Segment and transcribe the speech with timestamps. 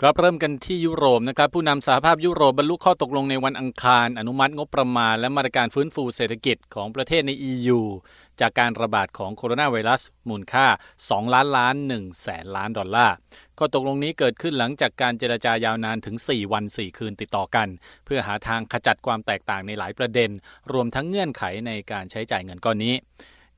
[0.00, 7.80] ครับเริ่มกันที่ยุโรปนะครับผู้นำสหภาพยุโรปบรรลุข้อตกลงในวันอังคาร อนุมัติงบประมาณและมาตรการฟื้นฟูเศรษฐกิจของประเทศใน EU
[8.40, 10.66] จากการระบาดของโคโรนาไวรัส มูลค่า
[11.00, 13.14] 2 ล้านล้าน1แสนล้านดอลลาร์
[13.58, 17.68] ข้อตกลงนี้เกิดขึ้นหลังจากการเจรจายาวนานถึง 4 วัน 4 คืนติดต่อกัน
[18.04, 20.30] เพื่อหาทางขจัดความแตกต่างในหลายประเด็น
[20.72, 22.94] รวมทั้งเงื่อนไขในการใช้จ่ายเงินก้อนนี้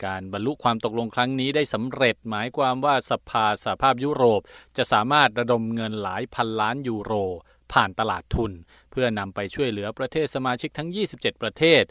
[0.04, 4.40] การบรรลุความตกลงครั้งนี้ได้สำเร็จหมายความว่าสภาสหภาพยุโรป
[4.76, 7.12] จะสามารถระดมเงินหลายพันล้านยูโร
[7.72, 8.52] ผ่านตลาดทุน
[8.90, 11.84] เพื่อนำไปช่วยเหลือประเทศสมาชิกทั้ง 27 ประเทศ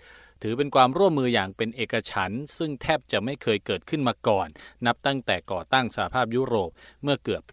[0.44, 4.48] ถือเป็นความร่วมมืออย่างเป็นเอกฉันซึ่งแทบจะไม่เคยเกิดขึ้นมาก่อน
[4.86, 6.70] นับตั้งแต่ก่อตั้งสหภาพยุโรป
[7.04, 7.44] เมื่อเกือบ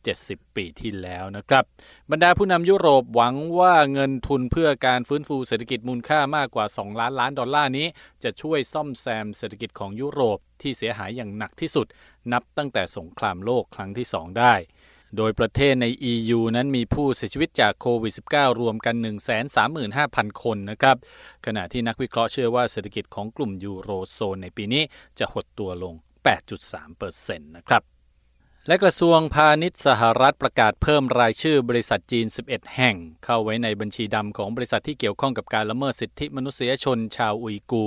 [0.43, 1.65] 70 ปีที่แล้วนะครับ
[2.11, 7.87] บรรดาผู้นำยุโรปหวังว่าเงินทุนเพื่อการฟื้นฟูเศรษฐกิจมูลค่ามากกว่า 2 ล้านล้านดอลลาร์นี้
[8.25, 11.87] จะช่วยซ่อมแซมเศรษฐกิจของยุโรปที่เสียหายอย่างหนักที่สุด
[12.33, 14.55] นับตั้งแต่สงครามโลกครั้งที่2ได้
[15.17, 18.95] โดยประเทศใน EU นั้นมีผู้เสียชีวิตจากโควิด -19 รวมกัน
[19.69, 20.97] 135,000 คนนะครับ
[21.47, 24.83] ขณะที่นักวิเคราะห์เชื่อว่าเศรษฐกิจของกลุ่มยูโรโซนในปีนี้
[25.19, 25.95] จะหดตัวลง
[26.75, 27.94] 8.3%นะครับ
[28.69, 37.87] และกระทรวงพาณิชย์สหรัฐประกาศเพิ่มรายชื่อบริษัทจีน 11 แห่ง เข้าไว้ในบัญชีดำของบริษัทที่เกี่ยวข้องกับการละเมิดสิทธิมนุษยชนชาวอุยกู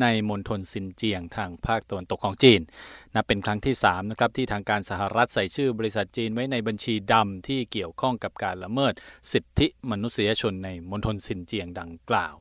[0.00, 2.60] ในมณฑลซินเจียงทางภาคตะวันตกของจีน
[3.14, 8.92] นับเป็นครั้งที่3นะครับที่ทางการสหรัฐใส่ชื่อบริษัทจีนไว้ในบัญชีดำที่เกี่ยวข้องกับการละเมิด
[9.32, 12.34] สิทธิมนุษยชนในมณฑลซินเจียงดังกล่าว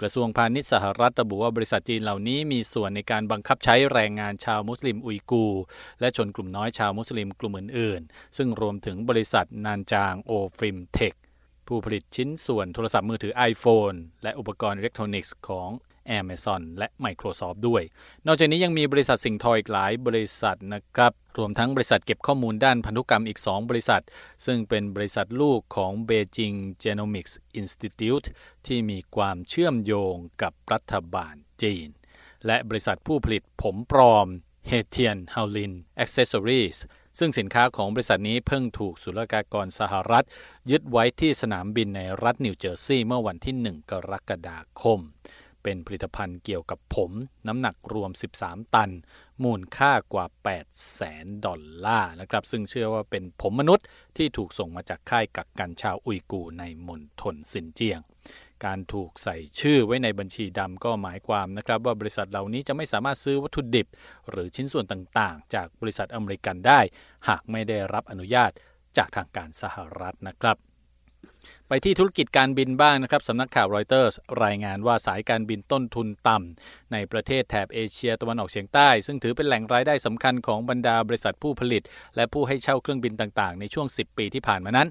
[0.00, 5.46] กระทรวงพาณิชย์สหรัฐระบุว่าบริษัทจีนเหล่านี้มีส่วนในการบังคับใช้แรงงานชาวมุสลิมอุยกูร์
[6.00, 11.14] และชนกลุ่มน้อยชาวมุสลิมกลุ่มอื่นๆ ซึ่งรวมถึงบริษัท Nanchang O-Film Tech
[11.66, 15.70] ผู้ผลิตชิ้นส่วนโทรศัพท์มือถือ iPhone และอุปกรณ์อิเล็กทรอนิกส์ของ
[16.18, 17.82] Amazon และ Microsoft ด้วย
[18.26, 24.02] นอกจากนี้ยังมีบริษัทสิ่งทออีกหลายบริษัทนะครับรวมทั้งบริษัทเก็บข้อมูลด้านพันธุกรรมอีก 2 บริษัท
[24.46, 28.26] ซึ่งเป็นบริษัทลูกของ Beijing Genomics Institute
[28.66, 31.88] ที่มีความเชื่อมโยงกับรัฐบาลจีน
[32.46, 34.26] และบริษัทผู้ผลิตผมปลอม
[34.70, 36.78] h e t i a n h o w l i n Accessories
[37.18, 40.26] ซึ่งสินค้าของบริษัทนี้เพิ่งถูกศุลกากรสหรัฐ
[40.70, 45.00] ยึดไว้ที่สนามบินในรัฐนิวเจอร์ซีย์เมื่อวันที่ 1 กรกฎาคม
[45.62, 47.10] เป็นผลิตภัณฑ์เกี่ยวกับผม
[47.46, 48.10] น้ำหนักรวม
[48.42, 48.90] 13 ตัน
[49.44, 50.26] มูลค่ากว่า
[50.56, 58.00] 8แสนดอลลาร์นะครับ ซึ่งเชื่อว่าเป็นผมมนุษย์ที่ถูกส่งมาจากค่ายกักกันชาวอุยกูในมณฑลซินเจียง
[58.64, 63.86] การถูกใส่ชื่อไว้ในบัญชีดำก็หมายความนะครับ ว่าบริษัทเหล่านี้จะไม่สามารถซื้อวัตถุดิบ
[64.30, 66.80] หรือชิ้นส่วนต่างๆ จากบริษัทอเมริกันได้
[67.28, 68.50] หากไม่ได้รับอนุญาต
[68.96, 70.56] จากทางการสหรัฐนะครับ
[71.68, 74.14] ไปที่ธุรกิจการบินบ้างนะครับสำนักข่าวรอยเตอร์ส
[74.44, 81.82] รายงานว่าสายการบินต้นทุนต่ำในประเทศแถบเอเชียตะวันออกเฉียงใต้ ซึ่งถือเป็นแหล่งรายได้สำคัญของบรรดาบริษัทผู้ผลิต
[82.16, 84.88] และผู้ให้เช่าเครื่องบินต่างๆ ในช่วง 10 ปีที่ผ่านมานั้น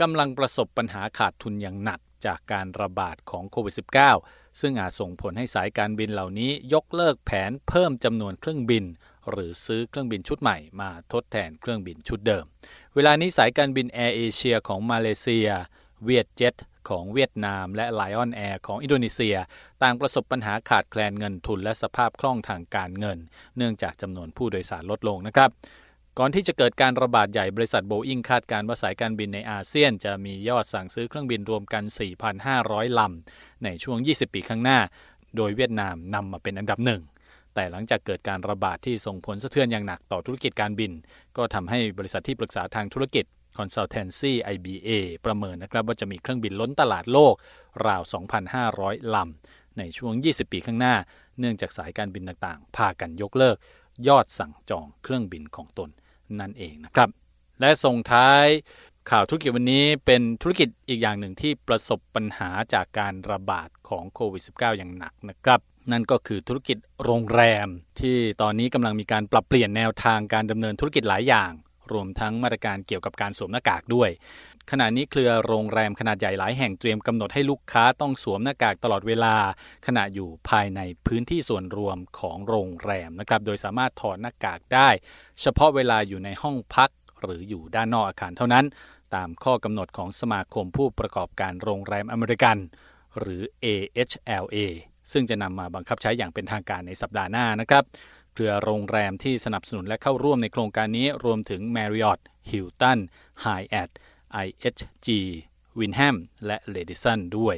[0.00, 3.74] กำลังประสบปัญหาขาดทุนอย่างหนักจากการระบาดของโควิด
[4.18, 8.84] -19 ซึ่งอาจส่งผลให้สายการบินเหล่านี้ยกเลิกแผนเพิ่มจำนวนเครื่องบิน
[9.30, 12.44] หรือซื้อเครื่องบินชุดใหม่มาทดแทนเครื่องบินชุดเดิม
[12.94, 15.48] เวลานี้สายการบินแอร์เอเชียของมาเลเซีย
[16.04, 16.54] เวียดเจ็ต
[16.88, 19.36] ของเวียดนามและไลออนแอร์ของอินโดนีเซีย
[19.82, 23.18] ต่างประสบปัญหาขาดแคลนเงินทุนและสภาพคล่องทางการเงิน
[23.56, 25.50] เนื่องจากจำนวนผู้โดยสารลดลงนะครับ
[26.18, 31.84] ก่อนที่จะเกิดการระบาดใหญ่บริษัทโบอิงคาดการว่าสายการบินในอาเซียน จะมียอดสั่งซื้อเครื่องบินรวมกัน
[32.40, 34.78] 4,500 ลำ ในช่วง 20 ปีข้างหน้า
[35.36, 37.02] โดยเวียดนามนำมาเป็นอันดับหนึ่ง
[37.54, 40.92] แต่หลังจากเกิดการระบาดที่ส่งผลสะเทือนอย่างหนักต่อธุรกิจการบิน
[41.36, 43.24] ก็ทำให้บริษัทที่ปรึกษาทางธุรกิจ
[43.58, 44.90] Consultancy IBA
[45.26, 47.34] ประเมินนะครับว่าจะมีเครื่องบินล้นตลาดโลก
[47.86, 48.02] ราว
[48.58, 50.94] 2,500 ลำ ในช่วง 20 ปีข้างหน้า
[51.38, 53.56] เนื่องจากสายการบินต่างๆ พากันยกเลิก
[54.08, 55.90] ยอดสั่งจองเครื่องบินของตน
[56.40, 57.08] นั่นเองนะครับ
[57.60, 58.46] และส่งท้าย
[59.10, 65.60] ข่าวธุรกิจวันนี้เป็นธุรกิจอีกอย่างหนึ่งที่ประสบปัญหาจากการระบาดของโควิด -19 อย่างหนักนะครับ
[65.92, 67.68] นั่นก็คือธุรกิจโรงแรม
[68.00, 71.50] ที่ตอนนี้กำลังมีการปรับเปลี่ยนแนวทางการดำเนินธุรกิจหลายอย่าง
[71.92, 74.10] รวมทั้งมาตรการเกี่ยวกับการสวมหน้ากากด้วย
[74.70, 79.34] ขณะนี้เครือโรงแรมขนาดใหญ่หลายแห่งเตรียมกำหนดให้ลูกค้าต้องสวมหน้ากากตลอดเวลา
[79.86, 84.88] ขณะอยู่ภายในพื้นที่ส่วนรวมของโรงแรมนะครับ โดยสามารถถอดหน้ากากได้
[85.40, 86.90] เฉพาะเวลาอยู่ในห้องพัก
[87.20, 88.64] หรืออยู่ด้านนอกอาคารเท่านั้น
[89.14, 92.56] ตามข้อกำหนดของสมาคมผู้ประกอบการโรงแรมอเมริกัน
[93.18, 94.56] หรือ AHLA
[95.12, 97.84] ซึ่งจะนำมาบังคับใช้อย่างเป็นทางการในสัปดาห์หน้านะครับ
[98.36, 102.98] เครือโรงแรมที่สนับสนุนและเข้าร่วมในโครงการนี้รวมถึง Marriott, Hilton,
[103.44, 103.90] Hyatt,
[104.46, 105.08] IHG,
[105.78, 106.16] Wyndham
[106.46, 107.56] และ Radisson ด้วย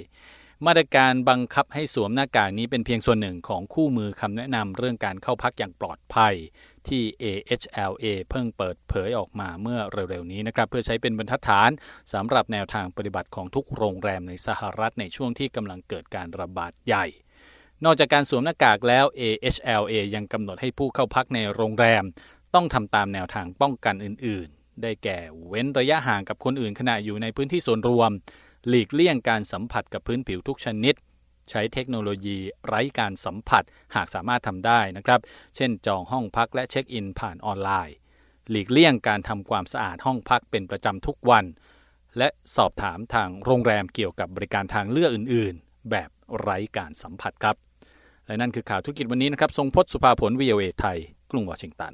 [0.66, 6.34] มาตรการบังคับให้สวมหน้ากากนี้เป็นเพียงส่วนหนึ่งของคู่มือคำแนะนำเรื่องการเข้าพักอย่างปลอดภัย
[6.88, 11.70] ที่ AHLA เพิ่งเปิดเผยออกมาเมื่อเร็วๆนี้นะครับ เพื่อใช้เป็นบรรทัดฐาน
[12.12, 17.06] สำหรับแนวทางปฏิบัติของทุกโรงแรมในสหรัฐในช่วงที่กำลังเกิดการระบาดใหญ่
[17.84, 22.04] นอกจากการสวมหน้ากากแล้ว AHLA ยังกำหนดให้ผู้เข้าพักในโรงแรม
[22.54, 28.10] ต้องทำตามแนวทางป้องกันอื่น ๆ ได้แก่เว้นระยะห่างกับคนอื่นขณะอยู่ในพื้นที่ส่วนรวม
[28.68, 30.94] หลีกเลี่ยงการสัมผัสกับพื้นผิวทุกชนิด
[31.50, 33.62] ใช้เทคโนโลยีไร้การสัมผัส
[33.94, 35.20] หากสามารถทำได้นะครับ
[35.56, 37.96] เช่นจองห้องพักและเช็คอินผ่านออนไลน์
[38.50, 41.44] หลีกเลี่ยงการทำความสะอาดห้องพักเป็นประจำทุกวัน
[42.18, 46.10] และสอบถามทางโรงแรมเกี่ยวกับบริการทางเลือกอื่น ๆ แบบ
[46.40, 47.56] ไร้การสัมผัสครับ
[48.28, 50.98] และนั่นคือข่าวธุรกิจวันนี้นะครับ ทรงพศสุภาผลวิเอไทย
[51.30, 51.92] กรุงวอชิงตัน